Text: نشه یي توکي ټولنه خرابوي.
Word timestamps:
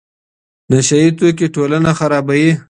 نشه 0.71 0.95
یي 1.03 1.09
توکي 1.17 1.47
ټولنه 1.55 1.91
خرابوي. 1.99 2.51